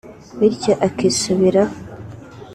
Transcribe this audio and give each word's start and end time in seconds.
bityo 0.39 0.73
akisubiraho 0.87 1.75